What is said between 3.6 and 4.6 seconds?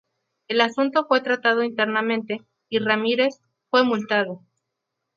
fue multado.